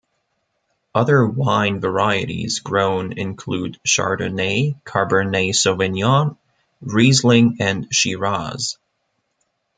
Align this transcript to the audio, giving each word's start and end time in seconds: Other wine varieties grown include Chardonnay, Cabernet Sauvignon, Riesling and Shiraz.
Other 0.95 1.27
wine 1.27 1.79
varieties 1.79 2.57
grown 2.57 3.13
include 3.19 3.77
Chardonnay, 3.85 4.81
Cabernet 4.83 5.53
Sauvignon, 5.53 6.37
Riesling 6.81 7.57
and 7.59 7.87
Shiraz. 7.93 8.79